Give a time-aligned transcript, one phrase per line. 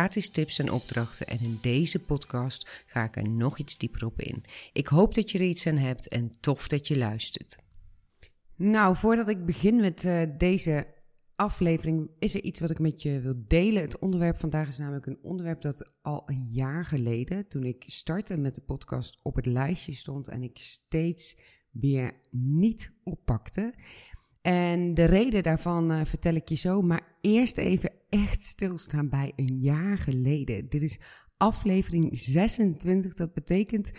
[0.00, 1.26] gratis tips en opdrachten.
[1.26, 4.44] En in deze podcast ga ik er nog iets dieper op in.
[4.72, 7.58] Ik hoop dat je er iets aan hebt en tof dat je luistert.
[8.56, 10.86] Nou, voordat ik begin met uh, deze
[11.36, 13.82] aflevering is er iets wat ik met je wil delen.
[13.82, 18.36] Het onderwerp vandaag is namelijk een onderwerp dat al een jaar geleden, toen ik startte
[18.36, 21.38] met de podcast, op het lijstje stond en ik steeds
[21.70, 23.74] weer niet oppakte.
[24.42, 29.32] En de reden daarvan uh, vertel ik je zo, maar eerst even echt stilstaan bij
[29.36, 30.68] een jaar geleden.
[30.68, 30.98] Dit is
[31.36, 33.14] aflevering 26.
[33.14, 33.90] Dat betekent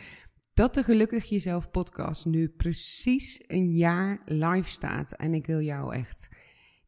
[0.53, 5.11] dat de Gelukkig Jezelf podcast nu precies een jaar live staat.
[5.11, 6.29] En ik wil jou echt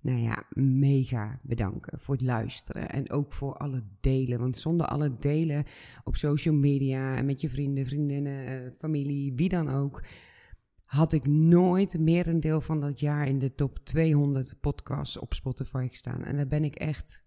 [0.01, 2.89] nou ja, mega bedanken voor het luisteren.
[2.89, 4.39] En ook voor alle delen.
[4.39, 5.63] Want zonder alle delen
[6.03, 10.03] op social media en met je vrienden, vriendinnen, eh, familie, wie dan ook.
[10.93, 15.33] Had ik nooit meer een deel van dat jaar in de top 200 podcasts op
[15.33, 16.23] Spotify gestaan.
[16.23, 17.23] En daar ben ik echt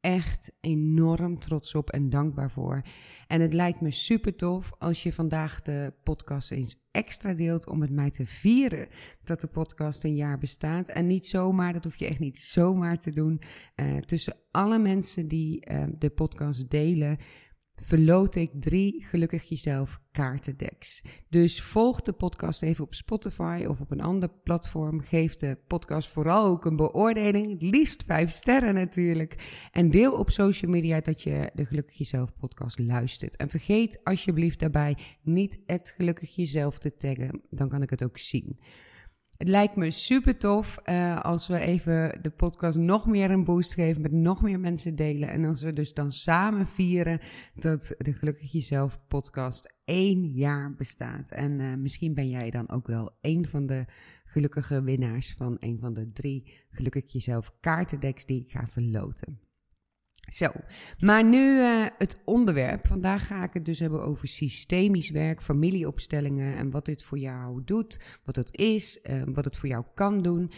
[0.00, 2.82] echt enorm trots op en dankbaar voor.
[3.26, 7.78] En het lijkt me super tof als je vandaag de podcast eens extra deelt om
[7.78, 8.88] met mij te vieren
[9.24, 10.88] dat de podcast een jaar bestaat.
[10.88, 13.40] En niet zomaar, dat hoef je echt niet zomaar te doen.
[13.76, 17.18] Uh, tussen alle mensen die uh, de podcast delen,
[17.82, 21.02] verloot ik drie Gelukkig Jezelf kaartendeks.
[21.28, 25.00] Dus volg de podcast even op Spotify of op een ander platform.
[25.00, 29.68] Geef de podcast vooral ook een beoordeling, liefst vijf sterren natuurlijk.
[29.72, 33.36] En deel op social media dat je de Gelukkig Jezelf podcast luistert.
[33.36, 38.18] En vergeet alsjeblieft daarbij niet het Gelukkig Jezelf te taggen, dan kan ik het ook
[38.18, 38.58] zien.
[39.38, 43.74] Het lijkt me super tof uh, als we even de podcast nog meer een boost
[43.74, 45.28] geven, met nog meer mensen delen.
[45.28, 47.20] En als we dus dan samen vieren
[47.54, 51.30] dat de Gelukkig Jezelf podcast één jaar bestaat.
[51.30, 53.84] En uh, misschien ben jij dan ook wel een van de
[54.24, 59.47] gelukkige winnaars van een van de drie Gelukkig Jezelf kaartendeks die ik ga verloten.
[60.28, 60.50] Zo,
[60.98, 62.86] maar nu uh, het onderwerp.
[62.86, 67.62] Vandaag ga ik het dus hebben over systemisch werk, familieopstellingen en wat dit voor jou
[67.64, 70.50] doet, wat het is, uh, wat het voor jou kan doen.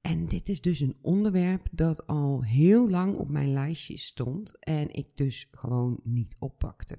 [0.00, 4.94] En dit is dus een onderwerp dat al heel lang op mijn lijstje stond en
[4.94, 6.96] ik dus gewoon niet oppakte.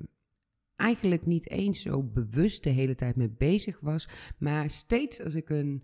[0.76, 4.08] Eigenlijk niet eens zo bewust de hele tijd mee bezig was,
[4.38, 5.84] maar steeds als ik een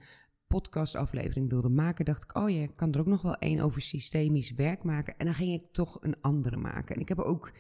[0.51, 3.81] podcastaflevering wilde maken, dacht ik, oh ja, ik kan er ook nog wel één over
[3.81, 5.17] systemisch werk maken.
[5.17, 6.95] En dan ging ik toch een andere maken.
[6.95, 7.51] En ik heb er ook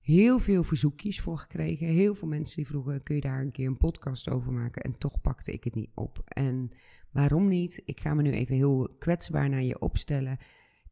[0.00, 1.86] heel veel verzoekjes voor gekregen.
[1.86, 4.82] Heel veel mensen die vroegen, kun je daar een keer een podcast over maken?
[4.82, 6.22] En toch pakte ik het niet op.
[6.24, 6.70] En
[7.10, 7.82] waarom niet?
[7.84, 10.38] Ik ga me nu even heel kwetsbaar naar je opstellen.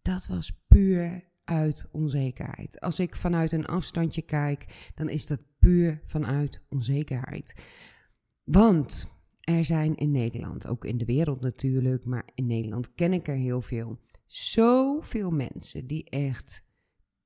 [0.02, 2.80] Dat was puur uit onzekerheid.
[2.80, 7.62] Als ik vanuit een afstandje kijk, dan is dat puur vanuit onzekerheid.
[8.44, 9.15] Want
[9.46, 13.36] er zijn in Nederland, ook in de wereld natuurlijk, maar in Nederland ken ik er
[13.36, 13.98] heel veel.
[14.26, 16.64] Zoveel mensen die echt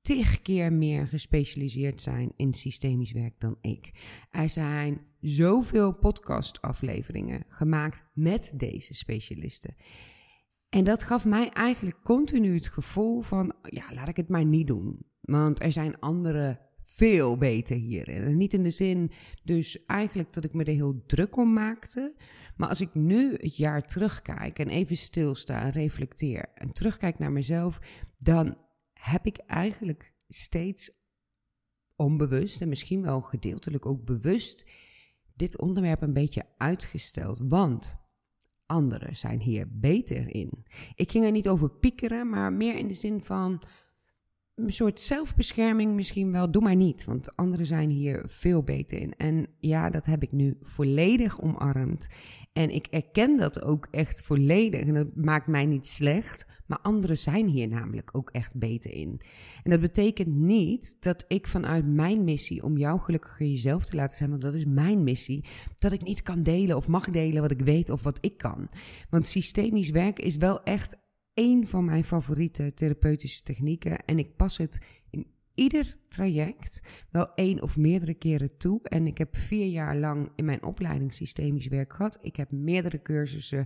[0.01, 3.91] tig keer meer gespecialiseerd zijn in systemisch werk dan ik.
[4.29, 9.75] Er zijn zoveel podcastafleveringen gemaakt met deze specialisten.
[10.69, 14.67] En dat gaf mij eigenlijk continu het gevoel van, ja, laat ik het maar niet
[14.67, 15.05] doen.
[15.21, 16.59] Want er zijn andere
[16.93, 18.37] veel beter hierin.
[18.37, 19.11] Niet in de zin,
[19.43, 22.13] dus eigenlijk dat ik me er heel druk om maakte.
[22.55, 27.31] Maar als ik nu het jaar terugkijk en even stilsta en reflecteer en terugkijk naar
[27.31, 27.79] mezelf,
[28.17, 28.57] dan
[28.93, 30.91] heb ik eigenlijk steeds
[31.95, 34.65] onbewust en misschien wel gedeeltelijk ook bewust
[35.35, 37.41] dit onderwerp een beetje uitgesteld.
[37.47, 37.99] Want
[38.65, 40.65] anderen zijn hier beter in.
[40.95, 43.61] Ik ging er niet over piekeren, maar meer in de zin van
[44.63, 46.51] een soort zelfbescherming misschien wel.
[46.51, 49.13] Doe maar niet, want anderen zijn hier veel beter in.
[49.17, 52.09] En ja, dat heb ik nu volledig omarmd.
[52.53, 54.81] En ik erken dat ook echt volledig.
[54.81, 56.45] En dat maakt mij niet slecht.
[56.71, 59.21] Maar anderen zijn hier namelijk ook echt beter in.
[59.63, 64.17] En dat betekent niet dat ik vanuit mijn missie om jou gelukkiger jezelf te laten
[64.17, 65.45] zijn, want dat is mijn missie,
[65.75, 68.69] dat ik niet kan delen of mag delen wat ik weet of wat ik kan.
[69.09, 70.97] Want systemisch werk is wel echt
[71.33, 74.05] een van mijn favoriete therapeutische technieken.
[74.05, 78.79] En ik pas het in ieder traject wel één of meerdere keren toe.
[78.83, 82.17] En ik heb vier jaar lang in mijn opleiding systemisch werk gehad.
[82.21, 83.65] Ik heb meerdere cursussen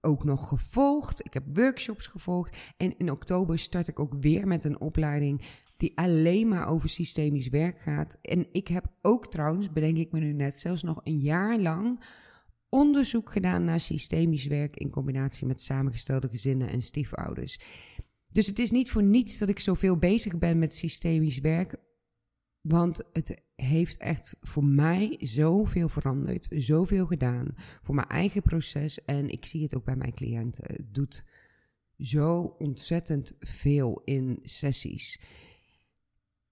[0.00, 1.24] ook nog gevolgd.
[1.24, 2.72] Ik heb workshops gevolgd.
[2.76, 5.42] En in oktober start ik ook weer met een opleiding
[5.76, 8.18] die alleen maar over systemisch werk gaat.
[8.22, 12.00] En ik heb ook trouwens, bedenk ik me nu net, zelfs nog een jaar lang
[12.70, 17.58] onderzoek gedaan naar systemisch werk in combinatie met samengestelde gezinnen en stiefouders.
[18.32, 21.76] Dus het is niet voor niets dat ik zoveel bezig ben met systemisch werk,
[22.60, 29.28] want het heeft echt voor mij zoveel veranderd, zoveel gedaan voor mijn eigen proces en
[29.28, 30.64] ik zie het ook bij mijn cliënten.
[30.66, 31.24] Het doet
[31.98, 35.20] zo ontzettend veel in sessies.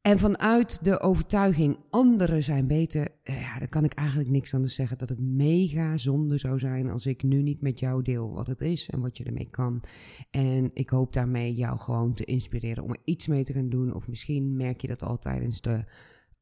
[0.08, 4.74] En vanuit de overtuiging anderen zijn beter, eh, ja, dan kan ik eigenlijk niks anders
[4.74, 8.46] zeggen dat het mega zonde zou zijn als ik nu niet met jou deel wat
[8.46, 9.82] het is en wat je ermee kan.
[10.30, 13.94] En ik hoop daarmee jou gewoon te inspireren om er iets mee te gaan doen.
[13.94, 15.84] Of misschien merk je dat al tijdens de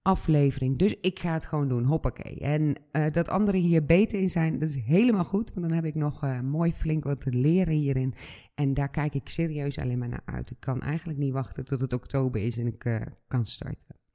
[0.06, 0.78] aflevering.
[0.78, 1.84] Dus ik ga het gewoon doen.
[1.84, 2.38] Hoppakee.
[2.38, 5.54] En uh, dat anderen hier beter in zijn, dat is helemaal goed.
[5.54, 8.14] Want dan heb ik nog uh, mooi flink wat te leren hierin.
[8.54, 10.50] En daar kijk ik serieus alleen maar naar uit.
[10.50, 14.05] Ik kan eigenlijk niet wachten tot het oktober is en ik uh, kan starten.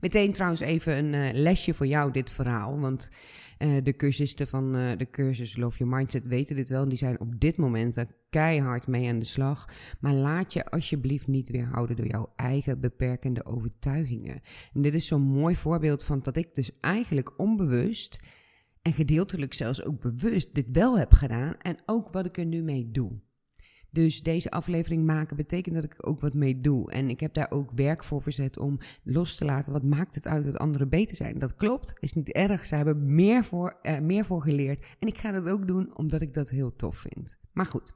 [0.00, 2.80] Meteen trouwens even een uh, lesje voor jou, dit verhaal.
[2.80, 3.10] Want
[3.58, 6.88] uh, de cursisten van uh, de cursus Love Your Mindset weten dit wel.
[6.88, 9.68] Die zijn op dit moment keihard mee aan de slag.
[10.00, 14.40] Maar laat je alsjeblieft niet weerhouden door jouw eigen beperkende overtuigingen.
[14.72, 18.20] En dit is zo'n mooi voorbeeld van dat ik dus eigenlijk onbewust
[18.82, 21.54] en gedeeltelijk zelfs ook bewust dit wel heb gedaan.
[21.58, 23.20] En ook wat ik er nu mee doe.
[23.90, 26.90] Dus deze aflevering maken betekent dat ik ook wat mee doe.
[26.90, 29.72] En ik heb daar ook werk voor verzet om los te laten.
[29.72, 31.38] Wat maakt het uit dat anderen beter zijn?
[31.38, 32.66] Dat klopt, is niet erg.
[32.66, 34.86] Ze hebben meer voor, uh, meer voor geleerd.
[34.98, 37.36] En ik ga dat ook doen omdat ik dat heel tof vind.
[37.52, 37.92] Maar goed,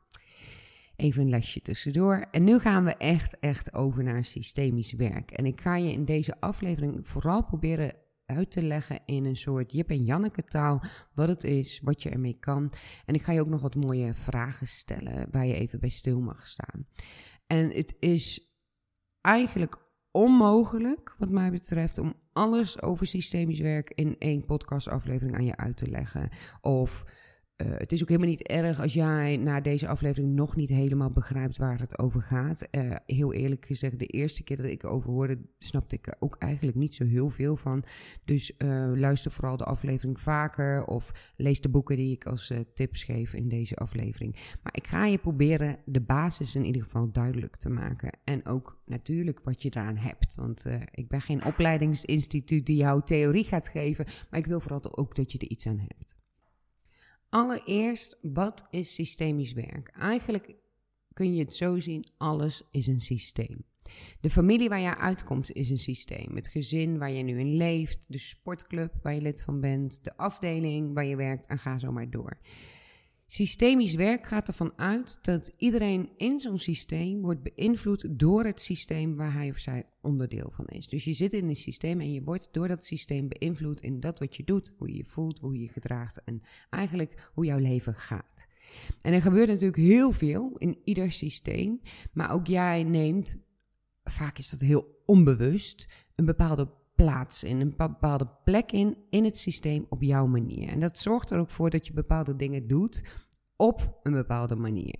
[0.96, 2.26] even een lesje tussendoor.
[2.30, 5.30] En nu gaan we echt, echt over naar systemisch werk.
[5.30, 7.94] En ik ga je in deze aflevering vooral proberen
[8.32, 10.82] uit te leggen in een soort Jip en Janneke taal
[11.14, 12.72] wat het is, wat je ermee kan.
[13.04, 16.20] En ik ga je ook nog wat mooie vragen stellen waar je even bij stil
[16.20, 16.86] mag staan.
[17.46, 18.52] En het is
[19.20, 19.76] eigenlijk
[20.10, 25.76] onmogelijk, wat mij betreft, om alles over systemisch werk in één podcastaflevering aan je uit
[25.76, 26.30] te leggen.
[26.60, 27.04] Of
[27.62, 31.10] uh, het is ook helemaal niet erg als jij na deze aflevering nog niet helemaal
[31.10, 32.68] begrijpt waar het over gaat.
[32.70, 36.76] Uh, heel eerlijk gezegd, de eerste keer dat ik erover hoorde, snapte ik ook eigenlijk
[36.76, 37.84] niet zo heel veel van.
[38.24, 43.04] Dus uh, luister vooral de aflevering vaker of lees de boeken die ik als tips
[43.04, 44.36] geef in deze aflevering.
[44.62, 48.18] Maar ik ga je proberen de basis in ieder geval duidelijk te maken.
[48.24, 50.34] En ook natuurlijk wat je eraan hebt.
[50.34, 55.14] Want ik ben geen opleidingsinstituut die jou theorie gaat geven, maar ik wil vooral ook
[55.14, 56.20] dat je er iets aan hebt.
[57.32, 59.88] Allereerst, wat is systemisch werk?
[59.88, 60.54] Eigenlijk
[61.12, 63.64] kun je het zo zien, alles is een systeem.
[64.20, 66.36] De familie waar je uitkomt is een systeem.
[66.36, 70.16] Het gezin waar je nu in leeft, de sportclub waar je lid van bent, de
[70.16, 72.38] afdeling waar je werkt en ga zo maar door.
[73.34, 79.16] Systemisch werk gaat ervan uit dat iedereen in zo'n systeem wordt beïnvloed door het systeem
[79.16, 80.88] waar hij of zij onderdeel van is.
[80.88, 84.18] Dus je zit in een systeem en je wordt door dat systeem beïnvloed in dat
[84.18, 87.58] wat je doet, hoe je je voelt, hoe je je gedraagt en eigenlijk hoe jouw
[87.58, 88.46] leven gaat.
[89.00, 91.80] En er gebeurt natuurlijk heel veel in ieder systeem,
[92.12, 93.36] maar ook jij neemt,
[94.04, 99.38] vaak is dat heel onbewust, een bepaalde plaats in, een bepaalde plek in, in het
[99.38, 100.68] systeem op jouw manier.
[100.68, 103.04] En dat zorgt er ook voor dat je bepaalde dingen doet
[103.56, 104.94] op een bepaalde manier.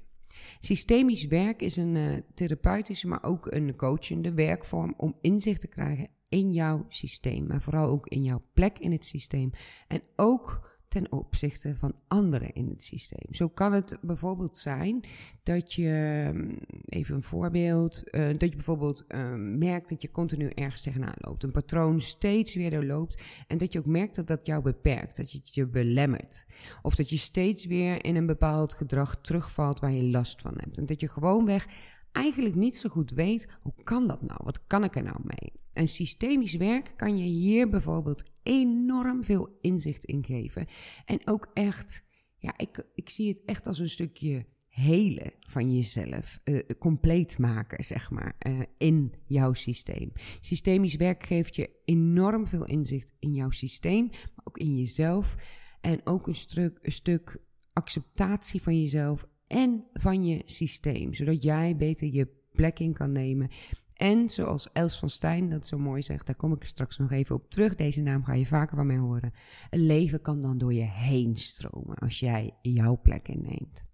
[0.58, 6.08] Systemisch werk is een uh, therapeutische, maar ook een coachende werkvorm om inzicht te krijgen
[6.28, 9.50] in jouw systeem, maar vooral ook in jouw plek in het systeem.
[9.88, 13.34] En ook ten opzichte van anderen in het systeem.
[13.34, 15.04] Zo kan het bijvoorbeeld zijn
[15.42, 16.58] dat je, mm,
[16.88, 21.42] even een voorbeeld, uh, dat je bijvoorbeeld uh, merkt dat je continu ergens tegenaan loopt.
[21.42, 25.32] Een patroon steeds weer doorloopt en dat je ook merkt dat dat jou beperkt, dat
[25.32, 26.46] je het je belemmert.
[26.82, 30.78] Of dat je steeds weer in een bepaald gedrag terugvalt waar je last van hebt.
[30.78, 31.66] En dat je gewoonweg
[32.12, 34.40] eigenlijk niet zo goed weet, hoe kan dat nou?
[34.44, 35.52] Wat kan ik er nou mee?
[35.72, 40.66] En systemisch werk kan je hier bijvoorbeeld enorm veel inzicht in geven.
[41.04, 42.04] En ook echt,
[42.38, 47.84] ja, ik, ik zie het echt als een stukje hele van jezelf, uh, compleet maken,
[47.84, 50.12] zeg maar, uh, in jouw systeem.
[50.40, 55.36] Systemisch werk geeft je enorm veel inzicht in jouw systeem, maar ook in jezelf.
[55.80, 57.42] En ook een stuk, een stuk
[57.72, 63.50] acceptatie van jezelf en van je systeem, zodat jij beter je plek in kan nemen.
[63.92, 67.34] En zoals Els van Stijn dat zo mooi zegt, daar kom ik straks nog even
[67.34, 67.74] op terug.
[67.74, 69.32] Deze naam ga je vaker van mij horen.
[69.70, 73.86] Een leven kan dan door je heen stromen als jij jouw plek inneemt.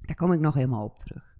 [0.00, 1.34] Daar kom ik nog helemaal op terug.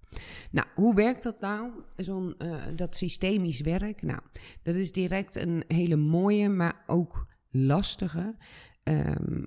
[0.50, 4.02] Nou, hoe werkt dat nou, zo'n uh, dat systemisch werk?
[4.02, 4.20] Nou,
[4.62, 8.36] dat is direct een hele mooie, maar ook lastige.
[8.82, 9.46] Um,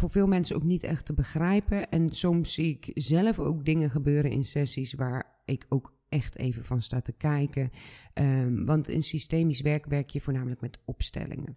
[0.00, 1.90] voor veel mensen ook niet echt te begrijpen.
[1.90, 6.64] En soms zie ik zelf ook dingen gebeuren in sessies waar ik ook echt even
[6.64, 7.70] van staat te kijken.
[8.14, 11.56] Um, want in systemisch werk werk je voornamelijk met opstellingen.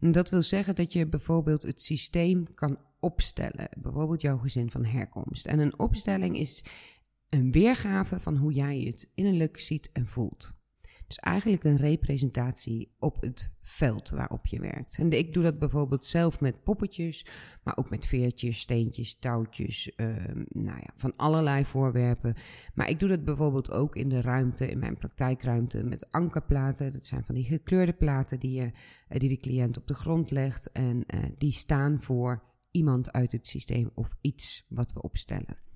[0.00, 3.68] En dat wil zeggen dat je bijvoorbeeld het systeem kan opstellen.
[3.78, 5.46] Bijvoorbeeld jouw gezin van herkomst.
[5.46, 6.64] En een opstelling is
[7.28, 10.57] een weergave van hoe jij het innerlijk ziet en voelt.
[11.08, 14.98] Dus eigenlijk een representatie op het veld waarop je werkt.
[14.98, 17.26] En ik doe dat bijvoorbeeld zelf met poppetjes,
[17.62, 20.06] maar ook met veertjes, steentjes, touwtjes, uh,
[20.48, 22.34] nou ja, van allerlei voorwerpen.
[22.74, 26.92] Maar ik doe dat bijvoorbeeld ook in de ruimte, in mijn praktijkruimte, met ankerplaten.
[26.92, 28.72] Dat zijn van die gekleurde platen die, je,
[29.08, 30.72] eh, die de cliënt op de grond legt.
[30.72, 35.67] En uh, die staan voor iemand uit het systeem of iets wat we opstellen.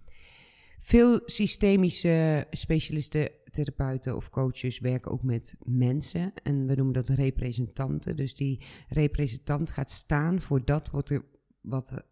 [0.85, 6.33] Veel systemische specialisten, therapeuten of coaches werken ook met mensen.
[6.43, 8.17] En we noemen dat representanten.
[8.17, 11.25] Dus die representant gaat staan voor dat wat er,
[11.61, 12.05] wat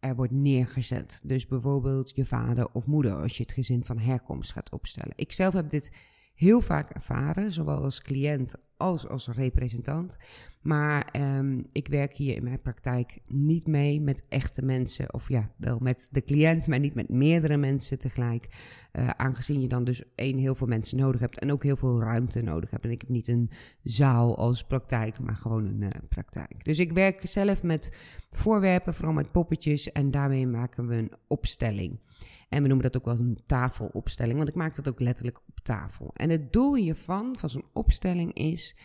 [0.00, 1.20] er wordt neergezet.
[1.24, 5.12] Dus bijvoorbeeld je vader of moeder als je het gezin van herkomst gaat opstellen.
[5.16, 5.92] Ik zelf heb dit
[6.38, 10.16] heel vaak ervaren, zowel als cliënt als als representant.
[10.62, 15.50] Maar um, ik werk hier in mijn praktijk niet mee met echte mensen, of ja,
[15.56, 18.48] wel met de cliënt, maar niet met meerdere mensen tegelijk.
[18.92, 22.00] Uh, aangezien je dan dus één, heel veel mensen nodig hebt en ook heel veel
[22.00, 22.84] ruimte nodig hebt.
[22.84, 23.50] En ik heb niet een
[23.82, 26.64] zaal als praktijk, maar gewoon een uh, praktijk.
[26.64, 27.96] Dus ik werk zelf met
[28.30, 31.98] voorwerpen, vooral met poppetjes, en daarmee maken we een opstelling.
[32.48, 35.60] En we noemen dat ook wel een tafelopstelling, want ik maak dat ook letterlijk op
[35.62, 36.10] tafel.
[36.14, 38.76] En het doel hiervan, van zo'n opstelling, is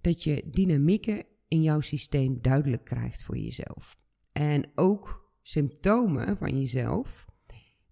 [0.00, 3.96] dat je dynamieken in jouw systeem duidelijk krijgt voor jezelf.
[4.32, 7.24] En ook symptomen van jezelf,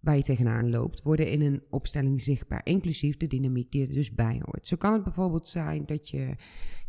[0.00, 4.14] waar je tegenaan loopt, worden in een opstelling zichtbaar, inclusief de dynamiek die er dus
[4.14, 4.66] bij hoort.
[4.66, 6.37] Zo kan het bijvoorbeeld zijn dat je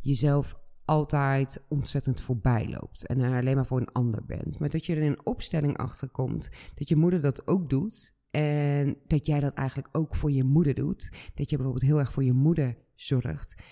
[0.01, 4.59] jezelf altijd ontzettend voorbij loopt en er alleen maar voor een ander bent.
[4.59, 8.17] Maar dat je er in een opstelling achter komt dat je moeder dat ook doet
[8.31, 11.31] en dat jij dat eigenlijk ook voor je moeder doet.
[11.33, 13.63] Dat je bijvoorbeeld heel erg voor je moeder zorgt.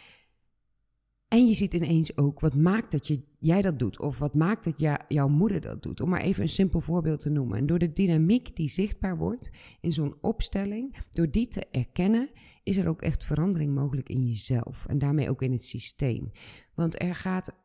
[1.32, 4.00] En je ziet ineens ook wat maakt dat je, jij dat doet.
[4.00, 6.02] Of wat maakt dat jouw moeder dat doet.
[6.02, 7.58] Om maar even een simpel voorbeeld te noemen.
[7.58, 12.30] En door de dynamiek die zichtbaar wordt in zo'n opstelling, door die te erkennen,
[12.64, 14.86] is er ook echt verandering mogelijk in jezelf.
[14.86, 16.32] En daarmee ook in het systeem.
[16.74, 17.56] Want er gaat,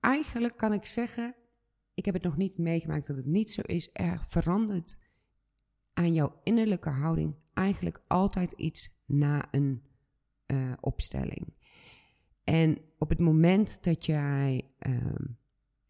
[0.00, 1.34] eigenlijk kan ik zeggen,
[1.94, 3.90] ik heb het nog niet meegemaakt dat het niet zo is.
[3.92, 4.98] Er verandert
[5.92, 9.82] aan jouw innerlijke houding eigenlijk altijd iets na een
[10.46, 11.55] uh, opstelling.
[12.46, 14.94] En op het moment dat jij uh,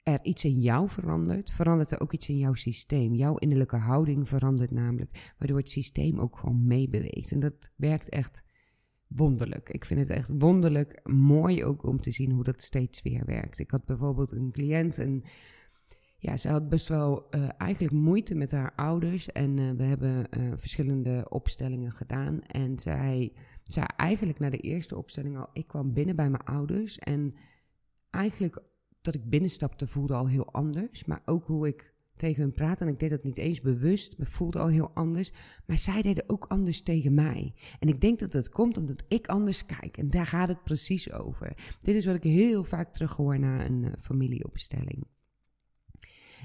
[0.03, 3.15] er iets in jou verandert, verandert er ook iets in jouw systeem.
[3.15, 7.33] Jouw innerlijke houding verandert namelijk, waardoor het systeem ook gewoon meebeweegt.
[7.33, 8.45] En dat werkt echt
[9.07, 9.71] wonderlijk.
[9.71, 13.59] Ik vind het echt wonderlijk mooi ook om te zien hoe dat steeds weer werkt.
[13.59, 15.23] Ik had bijvoorbeeld een cliënt en
[16.27, 19.33] ja, ze had best wel uh, eigenlijk moeite met haar ouders.
[19.33, 22.43] En uh, we hebben uh, verschillende opstellingen gedaan.
[22.43, 26.99] En zij zei eigenlijk na de eerste opstelling al: ik kwam binnen bij mijn ouders.
[26.99, 27.35] En
[28.11, 28.63] eigenlijk
[29.01, 31.05] dat ik binnenstapte voelde al heel anders.
[31.05, 32.85] Maar ook hoe ik tegen hun praatte.
[32.85, 35.33] En ik deed dat niet eens bewust, maar voelde al heel anders.
[35.67, 37.55] Maar zij deden ook anders tegen mij.
[37.79, 39.97] En ik denk dat dat komt omdat ik anders kijk.
[39.97, 41.57] En daar gaat het precies over.
[41.81, 45.07] Dit is wat ik heel vaak terughoor na een familieopstelling.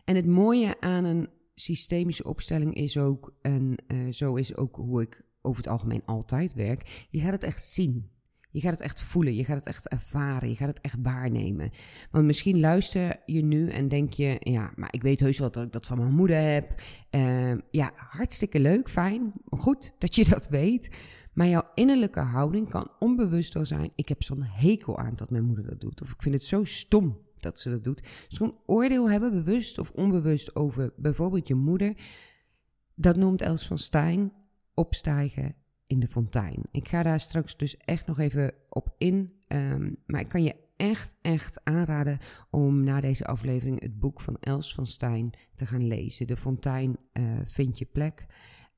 [0.06, 5.02] En het mooie aan een systemische opstelling is ook, en uh, zo is ook hoe
[5.02, 8.10] ik over het algemeen altijd werk, je gaat het echt zien.
[8.52, 11.72] Je gaat het echt voelen, je gaat het echt ervaren, je gaat het echt waarnemen.
[12.12, 15.64] Want misschien luister je nu en denk je, ja, maar ik weet heus wel dat
[15.64, 16.82] ik dat van mijn moeder heb.
[17.12, 20.90] Uh, ja, hartstikke leuk, fijn, goed dat je dat weet.
[21.34, 25.44] Maar jouw innerlijke houding kan onbewust wel zijn, ik heb zo'n hekel aan dat mijn
[25.44, 26.02] moeder dat doet.
[26.02, 28.26] Of ik vind het zo stom dat ze dat doet.
[28.28, 31.94] Zo'n oordeel hebben, bewust of onbewust, over bijvoorbeeld je moeder.
[32.96, 34.32] Dat noemt Els van Stein
[34.74, 35.56] opstijgen
[35.88, 36.64] in de fontein.
[36.72, 39.34] Ik ga daar straks dus echt nog even op in.
[39.48, 42.20] Um, maar ik kan je echt, echt aanraden
[42.50, 46.28] om na deze aflevering het boek van Els van Stein te gaan lezen.
[46.28, 48.26] De fontein uh, vind je plek.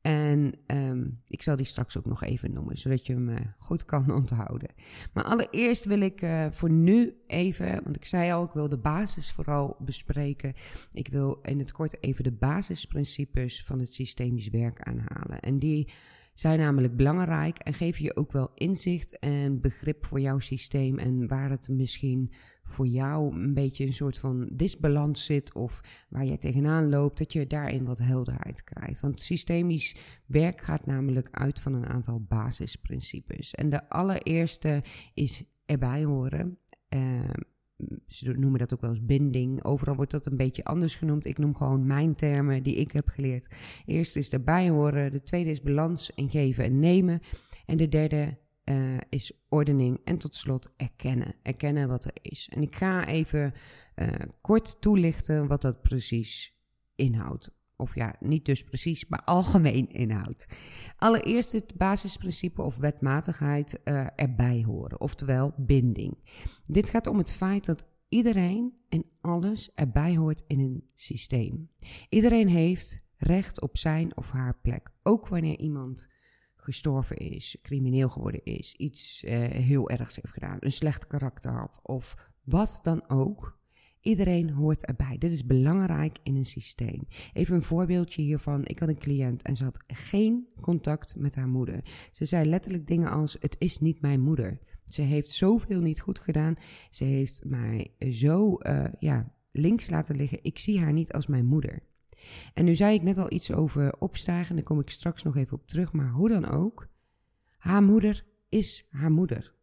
[0.03, 3.85] En um, ik zal die straks ook nog even noemen, zodat je hem uh, goed
[3.85, 4.69] kan onthouden.
[5.13, 8.77] Maar allereerst wil ik uh, voor nu even, want ik zei al, ik wil de
[8.77, 10.53] basis vooral bespreken.
[10.91, 15.39] Ik wil in het kort even de basisprincipes van het systemisch werk aanhalen.
[15.39, 15.91] En die
[16.33, 21.27] zijn namelijk belangrijk en geven je ook wel inzicht en begrip voor jouw systeem en
[21.27, 22.33] waar het misschien
[22.63, 27.33] voor jou een beetje een soort van disbalans zit of waar je tegenaan loopt, dat
[27.33, 28.99] je daarin wat helderheid krijgt.
[28.99, 33.53] Want systemisch werk gaat namelijk uit van een aantal basisprincipes.
[33.53, 36.57] En de allereerste is erbij horen.
[36.89, 37.29] Uh,
[38.07, 39.63] ze noemen dat ook wel eens binding.
[39.63, 41.25] Overal wordt dat een beetje anders genoemd.
[41.25, 43.55] Ik noem gewoon mijn termen die ik heb geleerd.
[43.85, 45.11] Eerst is erbij horen.
[45.11, 47.21] De tweede is balans in geven en nemen.
[47.65, 49.99] En de derde uh, is ordening.
[50.03, 51.35] En tot slot erkennen.
[51.41, 52.49] Erkennen wat er is.
[52.49, 53.53] En ik ga even
[53.95, 54.07] uh,
[54.41, 56.55] kort toelichten wat dat precies
[56.95, 57.51] inhoudt.
[57.75, 60.57] Of ja, niet dus precies, maar algemeen inhoudt.
[60.97, 66.17] Allereerst het basisprincipe of wetmatigheid uh, erbij horen, oftewel binding.
[66.65, 71.69] Dit gaat om het feit dat iedereen en alles erbij hoort in een systeem.
[72.09, 76.07] Iedereen heeft recht op zijn of haar plek, ook wanneer iemand
[76.63, 81.79] gestorven is, crimineel geworden is, iets uh, heel ergs heeft gedaan, een slecht karakter had
[81.83, 83.61] of wat dan ook.
[84.01, 85.17] Iedereen hoort erbij.
[85.17, 87.07] Dit is belangrijk in een systeem.
[87.33, 88.65] Even een voorbeeldje hiervan.
[88.65, 91.83] Ik had een cliënt en ze had geen contact met haar moeder.
[92.11, 94.59] Ze zei letterlijk dingen als: Het is niet mijn moeder.
[94.85, 96.55] Ze heeft zoveel niet goed gedaan.
[96.89, 100.39] Ze heeft mij zo uh, ja, links laten liggen.
[100.41, 101.83] Ik zie haar niet als mijn moeder.
[102.53, 104.55] En nu zei ik net al iets over opstijgen.
[104.55, 105.91] Daar kom ik straks nog even op terug.
[105.91, 106.87] Maar hoe dan ook,
[107.57, 109.53] haar moeder is haar moeder.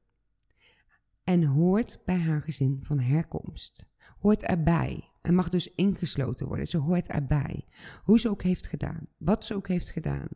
[1.24, 3.90] En hoort bij haar gezin van herkomst
[4.20, 6.66] hoort erbij en mag dus ingesloten worden.
[6.66, 7.64] Ze hoort erbij.
[8.04, 10.28] Hoe ze ook heeft gedaan, wat ze ook heeft gedaan.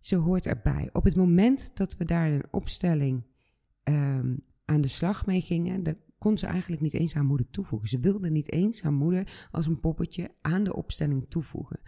[0.00, 0.88] Ze hoort erbij.
[0.92, 3.22] Op het moment dat we daar een opstelling
[3.84, 5.82] um, aan de slag mee gingen,
[6.22, 7.88] kon ze eigenlijk niet eens haar moeder toevoegen.
[7.88, 11.80] Ze wilde niet eens haar moeder als een poppetje aan de opstelling toevoegen.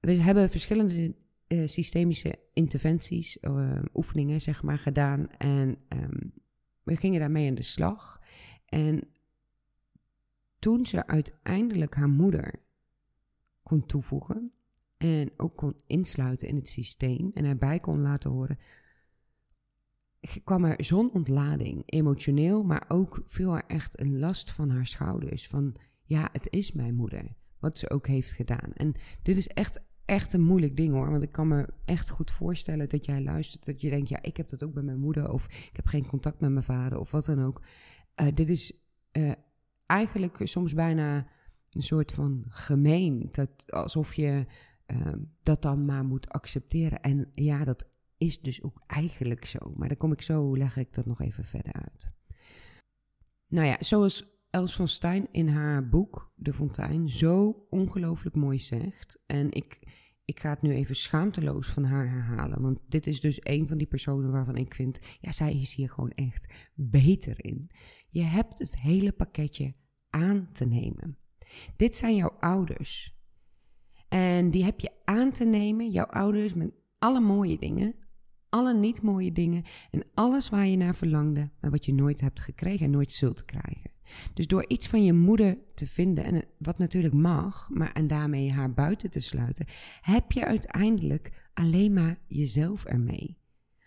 [0.00, 1.14] We hebben verschillende
[1.48, 5.30] uh, systemische interventies, uh, oefeningen zeg maar, gedaan.
[5.30, 6.32] En um,
[6.82, 8.20] we gingen daarmee aan de slag.
[8.66, 9.08] En
[10.58, 12.54] toen ze uiteindelijk haar moeder
[13.62, 14.52] kon toevoegen
[14.96, 18.58] en ook kon insluiten in het systeem en erbij kon laten horen,
[20.44, 25.48] kwam er zo'n ontlading, emotioneel, maar ook viel er echt een last van haar schouders.
[25.48, 28.72] Van ja, het is mijn moeder, wat ze ook heeft gedaan.
[28.72, 32.30] En dit is echt, echt een moeilijk ding hoor, want ik kan me echt goed
[32.30, 35.32] voorstellen dat jij luistert, dat je denkt, ja, ik heb dat ook bij mijn moeder,
[35.32, 37.62] of ik heb geen contact met mijn vader, of wat dan ook.
[38.20, 38.72] Uh, dit is
[39.12, 39.32] uh,
[39.86, 41.26] eigenlijk soms bijna
[41.70, 43.28] een soort van gemeen.
[43.30, 44.46] Dat, alsof je
[44.86, 47.00] uh, dat dan maar moet accepteren.
[47.00, 47.89] En ja, dat
[48.20, 49.72] is dus ook eigenlijk zo.
[49.76, 52.12] Maar dan kom ik zo, leg ik dat nog even verder uit.
[53.48, 59.22] Nou ja, zoals Els van Stein in haar boek De Fontein zo ongelooflijk mooi zegt.
[59.26, 59.80] En ik,
[60.24, 62.62] ik ga het nu even schaamteloos van haar herhalen.
[62.62, 65.90] Want dit is dus een van die personen waarvan ik vind, ja, zij is hier
[65.90, 67.70] gewoon echt beter in.
[68.08, 69.74] Je hebt het hele pakketje
[70.10, 71.18] aan te nemen.
[71.76, 73.18] Dit zijn jouw ouders.
[74.08, 77.94] En die heb je aan te nemen, jouw ouders, met alle mooie dingen,
[78.50, 82.40] alle niet mooie dingen en alles waar je naar verlangde, maar wat je nooit hebt
[82.40, 83.90] gekregen en nooit zult krijgen.
[84.34, 88.52] Dus door iets van je moeder te vinden, en wat natuurlijk mag, maar en daarmee
[88.52, 89.66] haar buiten te sluiten,
[90.00, 93.38] heb je uiteindelijk alleen maar jezelf ermee.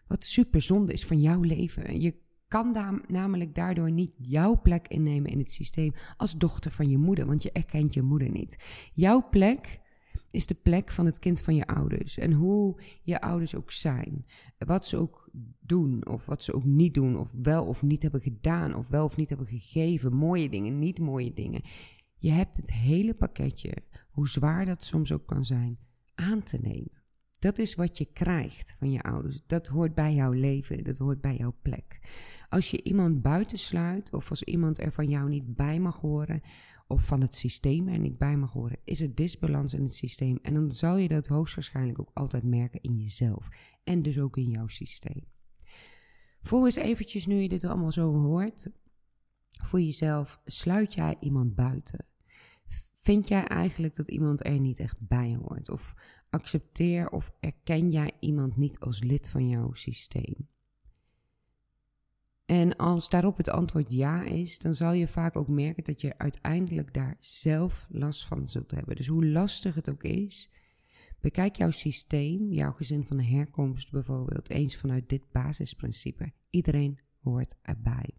[0.08, 2.02] Wat super zonde is van jouw leven.
[2.02, 6.90] Je kan daar, namelijk daardoor niet jouw plek innemen in het systeem als dochter van
[6.90, 8.58] je moeder, want je erkent je moeder niet.
[8.94, 9.80] Jouw plek
[10.30, 12.18] is de plek van het kind van je ouders.
[12.18, 14.26] En hoe je ouders ook zijn,
[14.58, 18.22] wat ze ook doen, of wat ze ook niet doen, of wel of niet hebben
[18.22, 21.62] gedaan, of wel of niet hebben gegeven, mooie dingen, niet mooie dingen.
[22.18, 23.74] Je hebt het hele pakketje,
[24.10, 25.78] hoe zwaar dat soms ook kan zijn,
[26.16, 27.02] aan te nemen.
[27.40, 29.42] Dat is wat je krijgt van je ouders.
[29.46, 32.00] Dat hoort bij jouw leven, dat hoort bij jouw plek.
[32.50, 36.42] Als je iemand buitensluit of als iemand er van jou niet bij mag horen
[36.94, 40.40] of van het systeem er niet bij mag horen, is er disbalans in het systeem.
[40.42, 43.48] En dan zal je dat hoogstwaarschijnlijk ook altijd merken in jezelf
[43.84, 45.26] en dus ook in jouw systeem.
[46.42, 48.72] Voel eens eventjes, nu je dit allemaal zo hoort,
[49.50, 52.06] voor jezelf, sluit jij iemand buiten?
[53.00, 55.70] Vind jij eigenlijk dat iemand er niet echt bij hoort?
[55.70, 55.94] Of
[56.30, 60.48] accepteer of erken jij iemand niet als lid van jouw systeem?
[62.54, 66.18] En als daarop het antwoord ja is, dan zal je vaak ook merken dat je
[66.18, 68.96] uiteindelijk daar zelf last van zult hebben.
[68.96, 70.50] Dus hoe lastig het ook is,
[71.22, 76.32] bekijk jouw systeem, jouw gezin van herkomst bijvoorbeeld, eens vanuit dit basisprincipe.
[76.50, 78.10] Iedereen hoort erbij.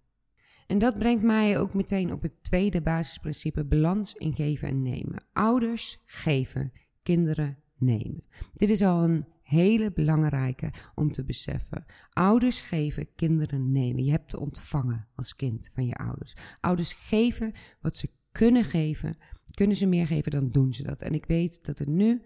[0.67, 5.25] En dat brengt mij ook meteen op het tweede basisprincipe: balans in geven en nemen.
[5.33, 8.25] Ouders geven, kinderen nemen.
[8.55, 11.85] Dit is al een hele belangrijke om te beseffen.
[12.11, 14.05] Ouders geven, kinderen nemen.
[14.05, 16.35] Je hebt te ontvangen als kind van je ouders.
[16.61, 19.17] Ouders geven wat ze kunnen geven.
[19.55, 21.03] Kunnen ze meer geven, dan doen ze dat.
[21.03, 22.23] En ik weet dat er nu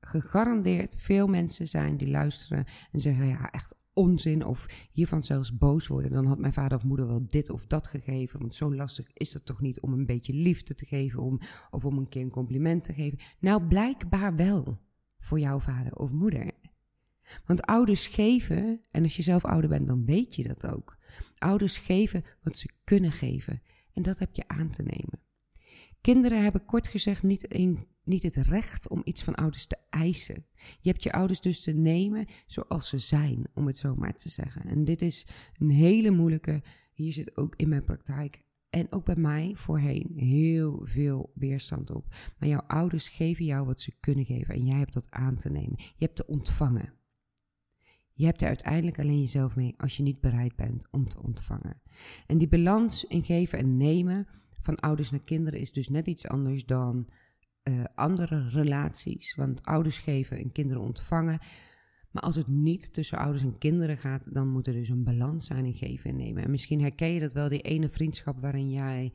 [0.00, 5.86] gegarandeerd veel mensen zijn die luisteren en zeggen: ja, echt onzin of hiervan zelfs boos
[5.86, 8.40] worden, dan had mijn vader of moeder wel dit of dat gegeven.
[8.40, 11.40] Want zo lastig is het toch niet om een beetje liefde te geven om,
[11.70, 13.18] of om een keer een compliment te geven.
[13.38, 14.78] Nou, blijkbaar wel
[15.28, 16.50] voor jouw vader of moeder.
[17.46, 20.96] Want ouders geven, en als je zelf ouder bent, dan weet je dat ook.
[21.38, 23.62] Ouders geven wat ze kunnen geven.
[23.92, 25.20] En dat heb je aan te nemen.
[26.00, 30.46] Kinderen hebben kort gezegd niet, een, niet het recht om iets van ouders te eisen.
[30.80, 34.28] Je hebt je ouders dus te nemen zoals ze zijn, om het zo maar te
[34.28, 34.64] zeggen.
[34.64, 35.26] En dit is
[35.58, 36.62] een hele moeilijke.
[36.92, 42.06] Hier zit ook in mijn praktijk en ook bij mij voorheen heel veel weerstand op.
[42.38, 45.50] Maar jouw ouders geven jou wat ze kunnen geven en jij hebt dat aan te
[45.50, 45.76] nemen.
[45.76, 46.92] Je hebt te ontvangen.
[48.12, 51.80] Je hebt er uiteindelijk alleen jezelf mee als je niet bereid bent om te ontvangen.
[52.26, 54.26] En die balans in geven en nemen
[54.60, 57.08] van ouders naar kinderen is dus net iets anders dan
[57.64, 59.34] uh, andere relaties.
[59.34, 61.40] Want ouders geven en kinderen ontvangen.
[62.18, 65.46] Maar als het niet tussen ouders en kinderen gaat, dan moet er dus een balans
[65.46, 66.42] zijn in geven en nemen.
[66.42, 69.12] En misschien herken je dat wel, die ene vriendschap waarin jij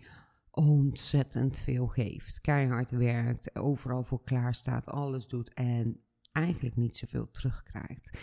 [0.52, 2.42] ontzettend veel geeft.
[2.42, 8.20] Keihard werkt, overal voor klaar staat, alles doet en eigenlijk niet zoveel terugkrijgt.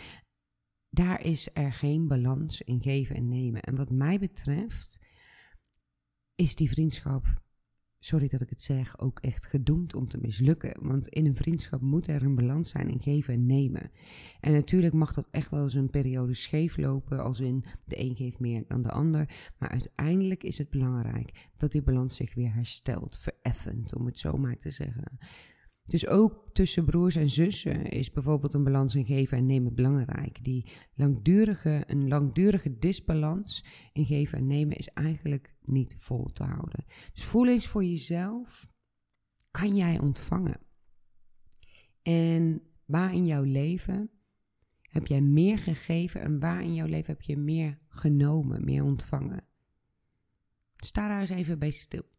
[0.89, 3.61] Daar is er geen balans in geven en nemen.
[3.61, 4.99] En wat mij betreft
[6.35, 7.41] is die vriendschap,
[8.03, 10.73] sorry dat ik het zeg, ook echt gedoemd om te mislukken.
[10.79, 13.91] Want in een vriendschap moet er een balans zijn in geven en nemen.
[14.39, 18.15] En natuurlijk mag dat echt wel eens een periode scheef lopen, als in de een
[18.15, 19.29] geeft meer dan de ander.
[19.57, 24.37] Maar uiteindelijk is het belangrijk dat die balans zich weer herstelt, vereffend, om het zo
[24.37, 25.17] maar te zeggen.
[25.85, 30.43] Dus ook tussen broers en zussen is bijvoorbeeld een balans in geven en nemen belangrijk.
[30.43, 36.85] Die langdurige, een langdurige disbalans in geven en nemen is eigenlijk niet vol te houden.
[37.13, 38.71] Dus voel eens voor jezelf,
[39.51, 40.59] kan jij ontvangen?
[42.01, 44.09] En waar in jouw leven
[44.81, 49.45] heb jij meer gegeven en waar in jouw leven heb je meer genomen, meer ontvangen?
[50.75, 52.10] Sta daar eens even bij stil.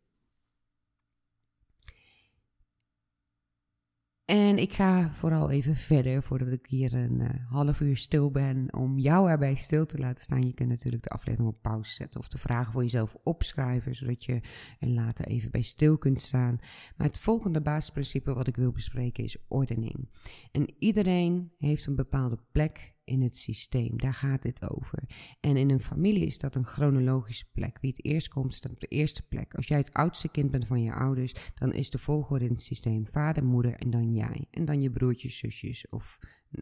[4.33, 8.75] En ik ga vooral even verder voordat ik hier een uh, half uur stil ben
[8.75, 10.47] om jou erbij stil te laten staan.
[10.47, 14.25] Je kunt natuurlijk de aflevering op pauze zetten of de vragen voor jezelf opschrijven, zodat
[14.25, 14.41] je
[14.79, 16.59] er later even bij stil kunt staan.
[16.97, 20.09] Maar het volgende basisprincipe wat ik wil bespreken is ordening.
[20.53, 23.99] En iedereen heeft een bepaalde plek in het systeem.
[23.99, 25.03] Daar gaat dit over.
[25.41, 27.79] En in een familie is dat een chronologische plek.
[27.81, 29.55] Wie het eerst komt, staat op de eerste plek.
[29.55, 32.63] Als jij het oudste kind bent van je ouders, dan is de volgorde in het
[32.63, 34.47] systeem vader, moeder en dan jij.
[34.51, 36.19] En dan je broertjes, zusjes of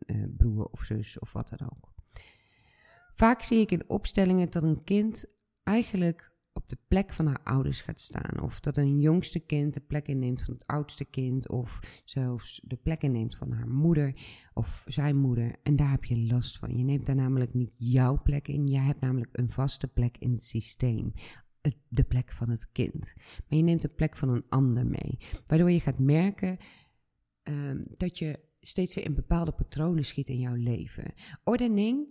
[0.07, 1.93] uh, broer of zus of wat dan ook.
[3.11, 5.25] Vaak zie ik in opstellingen dat een kind
[5.63, 8.41] eigenlijk op de plek van haar ouders gaat staan.
[8.43, 11.49] Of dat een jongste kind de plek inneemt van het oudste kind.
[11.49, 14.15] Of zelfs de plek inneemt van haar moeder
[14.55, 15.57] of zijn moeder.
[15.63, 16.77] En daar heb je last van.
[16.77, 18.67] Je neemt daar namelijk niet jouw plek in.
[18.67, 21.13] Jij hebt namelijk een vaste plek in het systeem.
[21.89, 23.15] De plek van het kind.
[23.49, 25.19] Maar je neemt de plek van een ander mee.
[25.47, 26.59] Waardoor je gaat merken
[27.43, 31.13] um, dat je steeds weer in bepaalde patronen schiet in jouw leven.
[31.45, 32.07] Ordening,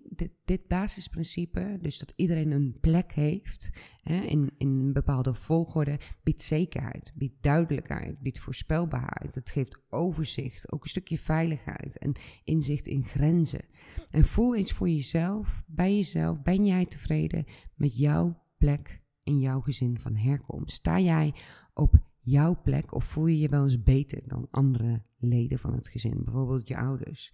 [0.46, 3.70] dit, basisprincipe, dus dat iedereen een plek heeft
[4.02, 9.36] hè, in, in een bepaalde volgorde, biedt zekerheid, biedt duidelijkheid, biedt voorspelbaarheid.
[9.36, 13.66] Het geeft overzicht, ook een stukje veiligheid en inzicht in grenzen.
[14.10, 19.62] En voel eens voor jezelf, bij jezelf, ben jij tevreden met jouw plek in jouw
[19.62, 20.76] gezin van herkomst?
[20.76, 21.34] Sta jij
[21.74, 25.88] op jouw plek of voel je je wel eens beter dan andere leden van het
[25.88, 27.34] gezin, bijvoorbeeld je ouders?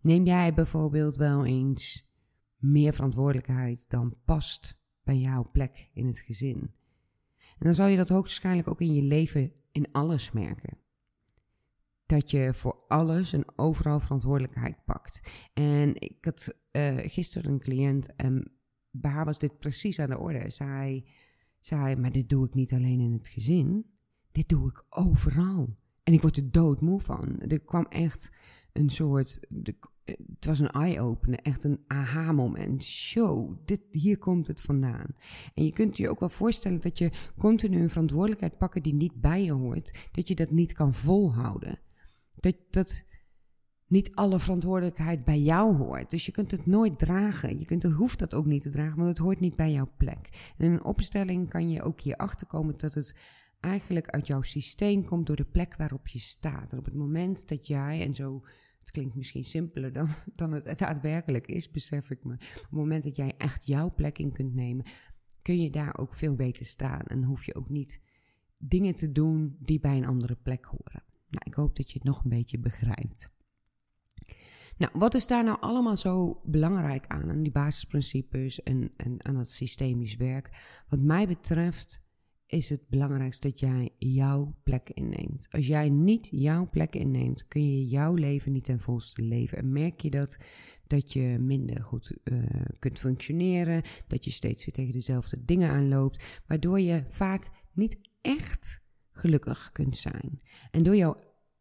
[0.00, 2.10] Neem jij bijvoorbeeld wel eens
[2.56, 6.60] meer verantwoordelijkheid dan past bij jouw plek in het gezin?
[7.38, 10.78] En dan zal je dat hoogstwaarschijnlijk ook in je leven in alles merken.
[12.06, 15.30] Dat je voor alles en overal verantwoordelijkheid pakt.
[15.54, 18.52] En ik had uh, gisteren een cliënt en
[18.90, 20.50] bij haar was dit precies aan de orde.
[20.50, 21.04] Zij
[21.58, 23.86] zei, maar dit doe ik niet alleen in het gezin.
[24.32, 25.76] Dit doe ik overal.
[26.10, 27.40] En ik word er doodmoe van.
[27.40, 28.32] Er kwam echt
[28.72, 29.40] een soort.
[30.04, 32.84] Het was een eye-opener, echt een aha-moment.
[32.84, 35.14] Show, dit, hier komt het vandaan.
[35.54, 39.20] En je kunt je ook wel voorstellen dat je continu een verantwoordelijkheid pakken die niet
[39.20, 41.78] bij je hoort, dat je dat niet kan volhouden.
[42.34, 43.04] Dat, dat
[43.86, 46.10] niet alle verantwoordelijkheid bij jou hoort.
[46.10, 47.58] Dus je kunt het nooit dragen.
[47.58, 50.54] Je kunt, hoeft dat ook niet te dragen, want het hoort niet bij jouw plek.
[50.56, 53.16] En in een opstelling kan je ook hierachter komen dat het
[53.60, 56.72] eigenlijk uit jouw systeem komt door de plek waarop je staat.
[56.72, 58.46] En op het moment dat jij, en zo,
[58.80, 62.32] het klinkt misschien simpeler dan, dan het daadwerkelijk is, besef ik me.
[62.32, 64.84] Op het moment dat jij echt jouw plek in kunt nemen,
[65.42, 67.02] kun je daar ook veel beter staan.
[67.02, 68.00] En hoef je ook niet
[68.58, 71.02] dingen te doen die bij een andere plek horen.
[71.28, 73.30] Nou, ik hoop dat je het nog een beetje begrijpt.
[74.76, 79.36] Nou, wat is daar nou allemaal zo belangrijk aan, aan die basisprincipes en, en aan
[79.36, 80.50] het systemisch werk?
[80.88, 82.08] Wat mij betreft
[82.50, 85.48] is het belangrijkste dat jij jouw plek inneemt.
[85.50, 89.58] Als jij niet jouw plek inneemt, kun je jouw leven niet ten volste leven.
[89.58, 90.38] En merk je dat,
[90.86, 92.44] dat je minder goed uh,
[92.78, 98.82] kunt functioneren, dat je steeds weer tegen dezelfde dingen aanloopt, waardoor je vaak niet echt
[99.10, 100.40] gelukkig kunt zijn.
[100.70, 101.16] En door jouw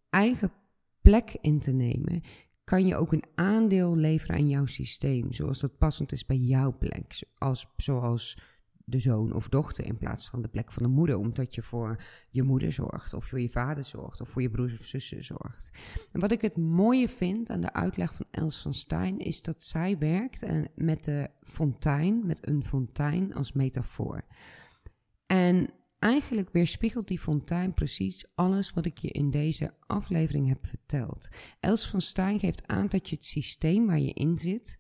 [0.10, 0.52] eigen
[1.02, 2.21] plek in te nemen,
[2.63, 6.78] kan je ook een aandeel leveren aan jouw systeem, zoals dat passend is bij jouw
[6.78, 7.23] plek.
[7.38, 8.38] Als, zoals
[8.89, 12.02] de zoon of dochter in plaats van de plek van de moeder, omdat je voor
[12.30, 15.71] je moeder zorgt, of voor je vader zorgt, of voor je broers of zussen zorgt.
[16.12, 19.63] En wat ik het mooie vind aan de uitleg van Els van Stein, is dat
[19.63, 24.21] zij werkt met de fontein, met een fontein als metafoor.
[25.25, 31.30] En Eigenlijk weerspiegelt die fontein precies alles wat ik je in deze aflevering heb verteld.
[31.60, 34.80] Els van Stein geeft aan dat je het systeem waar je in zit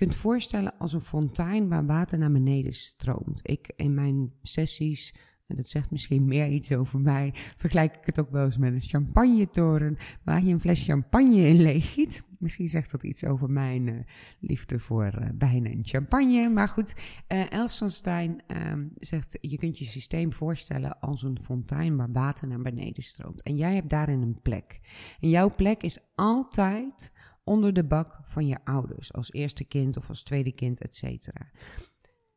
[0.00, 3.40] kunt voorstellen als een fontein waar water naar beneden stroomt.
[3.42, 5.14] Ik in mijn sessies
[5.46, 8.72] en dat zegt misschien meer iets over mij, vergelijk ik het ook wel eens met
[8.72, 12.26] een champagnetoren waar je een fles champagne in leeggiet.
[12.38, 14.00] Misschien zegt dat iets over mijn uh,
[14.40, 16.48] liefde voor uh, wijn en champagne.
[16.48, 16.94] Maar goed,
[17.28, 22.12] uh, Els van Stein ehm, zegt, je kunt je systeem voorstellen als een fontein waar
[22.12, 23.42] water naar beneden stroomt.
[23.42, 24.80] En jij hebt daarin een plek.
[25.20, 27.12] En jouw plek is altijd
[27.50, 31.50] onder de bak van je ouders, als eerste kind of als tweede kind, et cetera.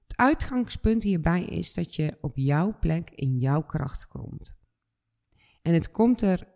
[0.08, 4.58] Het uitgangspunt hierbij is dat je op jouw plek in jouw kracht komt.
[5.62, 6.48] En het komt er,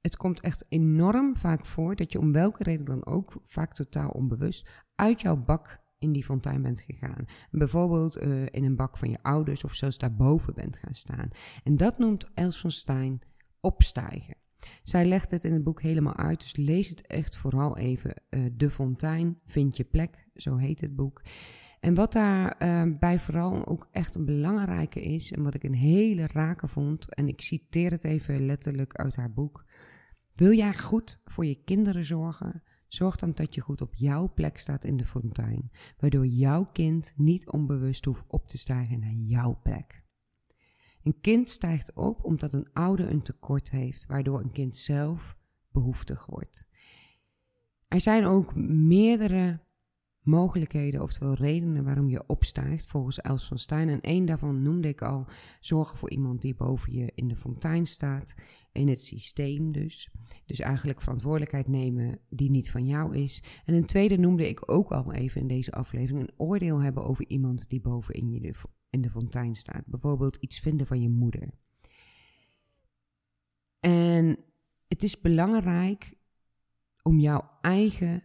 [0.00, 4.10] het komt echt enorm vaak voor dat je om welke reden dan ook, vaak totaal
[4.10, 7.24] onbewust, uit jouw bak in die fontein bent gegaan.
[7.50, 11.30] Bijvoorbeeld uh, in een bak van je ouders of zelfs daarboven bent gaan staan.
[11.64, 13.20] En dat noemt Els van Stein
[13.60, 14.39] opstijgen.
[14.82, 18.14] Zij legt het in het boek helemaal uit, dus lees het echt vooral even.
[18.30, 21.22] Uh, de fontein, vind je plek, zo heet het boek.
[21.80, 26.26] En wat daarbij uh, vooral ook echt een belangrijke is, en wat ik een hele
[26.26, 29.64] rake vond, en ik citeer het even letterlijk uit haar boek.
[30.34, 32.62] Wil jij goed voor je kinderen zorgen?
[32.88, 37.12] Zorg dan dat je goed op jouw plek staat in de fontein, waardoor jouw kind
[37.16, 39.99] niet onbewust hoeft op te stijgen naar jouw plek.
[41.02, 45.36] Een kind stijgt op omdat een ouder een tekort heeft, waardoor een kind zelf
[45.72, 46.68] behoeftig wordt.
[47.88, 49.60] Er zijn ook meerdere
[50.20, 53.88] mogelijkheden, oftewel redenen waarom je opstijgt, volgens Els van Stein.
[53.88, 55.26] En één daarvan noemde ik al:
[55.60, 58.34] zorgen voor iemand die boven je in de fontein staat,
[58.72, 60.10] in het systeem dus.
[60.46, 63.42] Dus eigenlijk verantwoordelijkheid nemen die niet van jou is.
[63.64, 67.28] En een tweede noemde ik ook al even in deze aflevering: een oordeel hebben over
[67.28, 68.54] iemand die boven in, je de,
[68.90, 69.86] in de fontein staat.
[69.86, 71.50] Bijvoorbeeld iets vinden van je moeder.
[73.80, 74.38] En
[74.88, 76.14] het is belangrijk
[77.02, 78.24] om jouw eigen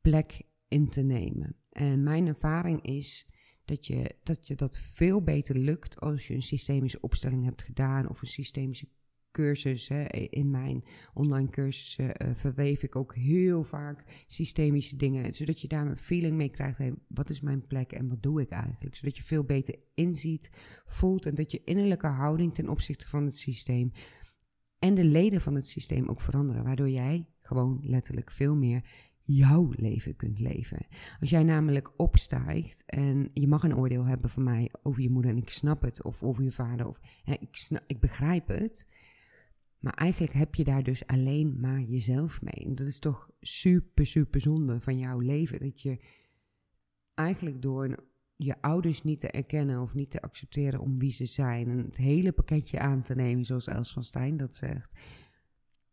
[0.00, 1.56] plek in te nemen.
[1.68, 3.28] En mijn ervaring is
[3.64, 8.08] dat je, dat je dat veel beter lukt als je een systemische opstelling hebt gedaan
[8.08, 8.88] of een systemische
[9.34, 9.88] cursus.
[9.88, 10.04] Hè.
[10.30, 15.86] In mijn online cursussen uh, verweef ik ook heel vaak systemische dingen, zodat je daar
[15.86, 16.78] een feeling mee krijgt.
[16.78, 18.96] Hey, wat is mijn plek en wat doe ik eigenlijk?
[18.96, 20.50] Zodat je veel beter inziet,
[20.84, 23.92] voelt en dat je innerlijke houding ten opzichte van het systeem
[24.78, 28.84] en de leden van het systeem ook veranderen, waardoor jij gewoon letterlijk veel meer
[29.24, 30.86] jouw leven kunt leven.
[31.20, 35.30] Als jij namelijk opstijgt en je mag een oordeel hebben van mij over je moeder
[35.30, 38.88] en ik snap het, of over je vader, of hè, ik, ik begrijp het.
[39.84, 42.66] Maar eigenlijk heb je daar dus alleen maar jezelf mee.
[42.66, 45.58] En dat is toch super, super zonde van jouw leven.
[45.58, 45.98] Dat je
[47.14, 51.68] eigenlijk door je ouders niet te erkennen of niet te accepteren om wie ze zijn.
[51.68, 55.00] En het hele pakketje aan te nemen, zoals Els van Stein dat zegt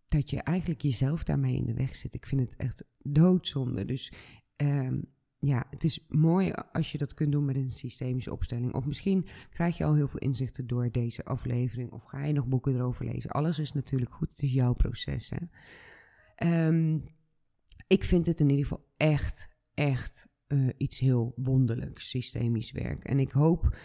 [0.05, 2.13] dat je eigenlijk jezelf daarmee in de weg zit.
[2.13, 3.85] Ik vind het echt doodzonde.
[3.85, 4.13] Dus
[4.55, 8.73] um, ja, het is mooi als je dat kunt doen met een systemische opstelling.
[8.73, 11.91] Of misschien krijg je al heel veel inzichten door deze aflevering.
[11.91, 13.29] Of ga je nog boeken erover lezen.
[13.29, 14.31] Alles is natuurlijk goed.
[14.31, 15.31] Het is jouw proces.
[15.35, 16.67] Hè?
[16.67, 17.03] Um,
[17.87, 23.03] ik vind het in ieder geval echt, echt uh, iets heel wonderlijks, systemisch werk.
[23.03, 23.77] En ik hoop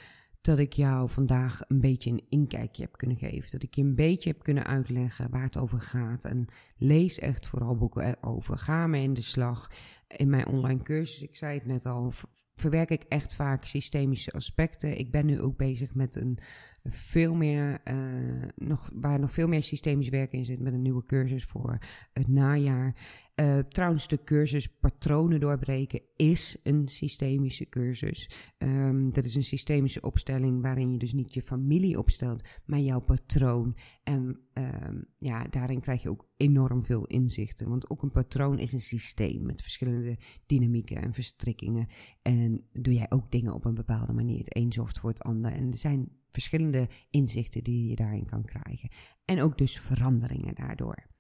[0.47, 3.51] dat ik jou vandaag een beetje een inkijkje heb kunnen geven.
[3.51, 6.25] Dat ik je een beetje heb kunnen uitleggen waar het over gaat.
[6.25, 8.59] En lees echt vooral boeken over.
[8.59, 9.71] Ga mee in de slag.
[10.17, 12.13] In mijn online cursus, ik zei het net al,
[12.55, 14.99] verwerk ik echt vaak systemische aspecten.
[14.99, 16.39] Ik ben nu ook bezig met een
[16.85, 21.05] veel meer, uh, nog, waar nog veel meer systemisch werk in zit, met een nieuwe
[21.05, 21.79] cursus voor
[22.13, 22.95] het najaar.
[23.41, 28.31] Uh, trouwens, de cursus Patronen doorbreken is een systemische cursus.
[28.59, 33.01] Um, dat is een systemische opstelling waarin je dus niet je familie opstelt, maar jouw
[33.01, 33.77] patroon.
[34.03, 37.69] En um, ja, daarin krijg je ook enorm veel inzichten.
[37.69, 41.89] Want ook een patroon is een systeem met verschillende dynamieken en verstrikkingen.
[42.23, 44.39] En doe jij ook dingen op een bepaalde manier.
[44.39, 45.53] Het een zorgt voor het ander.
[45.53, 48.91] En er zijn verschillende inzichten die je daarin kan krijgen.
[49.25, 51.15] En ook dus veranderingen daardoor.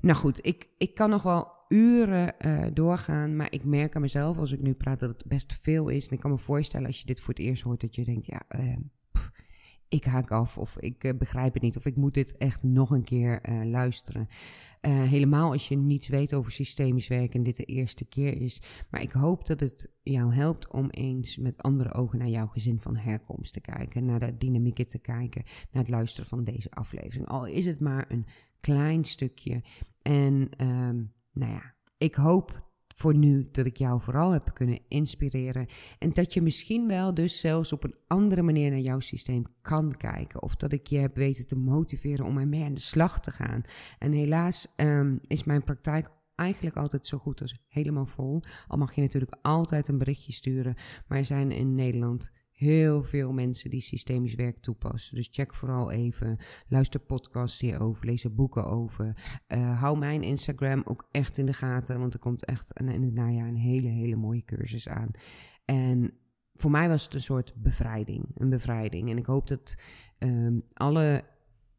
[0.00, 4.38] Nou goed, ik, ik kan nog wel uren uh, doorgaan, maar ik merk aan mezelf
[4.38, 6.06] als ik nu praat dat het best veel is.
[6.06, 8.26] En ik kan me voorstellen als je dit voor het eerst hoort dat je denkt,
[8.26, 8.42] ja,
[9.12, 9.30] pff,
[9.88, 12.90] ik haak af of ik uh, begrijp het niet of ik moet dit echt nog
[12.90, 14.28] een keer luisteren.
[14.80, 18.62] helemaal als je niets weet over systemisch werken en dit de eerste keer is.
[18.90, 22.80] Maar ik hoop dat het jou helpt om eens met andere ogen naar jouw gezin
[22.80, 27.26] van herkomst te kijken, naar de dynamieken te kijken, naar het luisteren van deze aflevering.
[27.26, 28.26] Al is het maar een
[28.64, 29.62] klein stukje.
[30.02, 32.62] En um, nou ja, ik hoop
[32.96, 35.66] voor nu dat ik jou vooral heb kunnen inspireren.
[35.98, 39.96] En dat je misschien wel dus zelfs op een andere manier naar jouw systeem kan
[39.96, 40.42] kijken.
[40.42, 43.62] Of dat ik je heb weten te motiveren om ermee aan de slag te gaan.
[43.98, 48.42] En helaas um, is mijn praktijk eigenlijk altijd zo goed als helemaal vol.
[48.66, 50.74] Al mag je natuurlijk altijd een berichtje sturen.
[51.08, 52.32] Maar er zijn in Nederland
[52.64, 55.16] heel veel mensen die systemisch werk toepassen.
[55.16, 56.38] Dus check vooral even.
[56.68, 58.06] Luister podcasts hierover.
[58.06, 59.16] Lees er boeken over.
[59.48, 61.98] Uh, hou mijn Instagram ook echt in de gaten.
[61.98, 65.10] Want er komt echt in het najaar een hele, hele mooie cursus aan.
[65.64, 66.12] En
[66.54, 68.30] voor mij was het een soort bevrijding.
[68.34, 69.10] Een bevrijding.
[69.10, 69.80] En ik hoop dat
[70.18, 71.24] um, alle,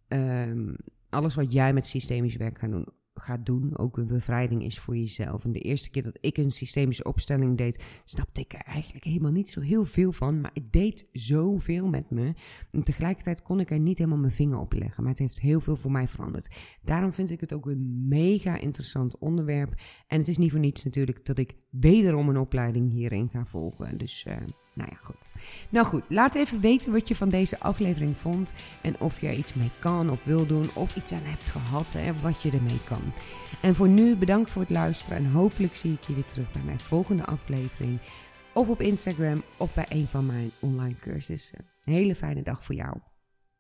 [0.08, 0.76] um,
[1.10, 2.88] alles wat jij met systemisch werk gaat doen
[3.20, 5.44] gaat doen ook een bevrijding is voor jezelf.
[5.44, 9.32] En de eerste keer dat ik een systemische opstelling deed, snapte ik er eigenlijk helemaal
[9.32, 10.42] niet zo heel veel van.
[10.42, 12.34] Maar het deed zoveel met me.
[12.72, 15.04] En tegelijkertijd kon ik er niet helemaal mijn vinger op leggen.
[15.04, 16.56] Maar het heeft heel veel voor mij veranderd.
[16.82, 19.74] Daarom vind ik het ook een mega interessant onderwerp.
[20.08, 23.98] En het is niet voor niets natuurlijk dat ik wederom een opleiding hierin ga volgen.
[23.98, 24.26] Dus...
[24.28, 24.36] Uh,
[24.76, 25.26] nou ja, goed.
[25.70, 28.54] Nou goed, laat even weten wat je van deze aflevering vond.
[28.82, 30.70] En of je er iets mee kan of wil doen.
[30.74, 31.94] Of iets aan hebt gehad.
[31.94, 33.14] Hè, wat je ermee kan.
[33.62, 35.18] En voor nu bedankt voor het luisteren.
[35.18, 38.00] En hopelijk zie ik je weer terug bij mijn volgende aflevering.
[38.54, 41.66] Of op Instagram of bij een van mijn online cursussen.
[41.82, 42.98] Hele fijne dag voor jou.